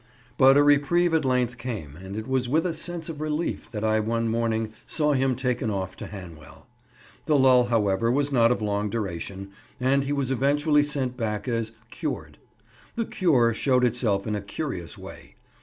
But 0.35 0.57
a 0.57 0.63
reprieve 0.63 1.13
at 1.13 1.25
length 1.25 1.59
came, 1.59 1.95
and 1.95 2.15
it 2.17 2.25
was 2.27 2.49
with 2.49 2.65
a 2.65 2.73
sense 2.73 3.07
of 3.07 3.21
relief 3.21 3.69
that 3.69 3.83
I 3.83 3.99
one 3.99 4.27
morning 4.29 4.73
saw 4.87 5.13
him 5.13 5.35
taken 5.35 5.69
off 5.69 5.95
to 5.97 6.07
Hanwell. 6.07 6.65
The 7.27 7.37
lull, 7.37 7.65
however, 7.65 8.09
was 8.09 8.31
not 8.31 8.51
of 8.51 8.63
long 8.63 8.89
duration; 8.89 9.51
and 9.79 10.03
he 10.05 10.11
was 10.11 10.31
eventually 10.31 10.81
sent 10.81 11.17
back 11.17 11.47
as 11.47 11.71
"cured." 11.91 12.39
The 12.95 13.05
cure 13.05 13.53
showed 13.53 13.83
itself 13.85 14.25
in 14.25 14.33
a 14.35 14.41
curious 14.41 14.97
way. 14.97 15.35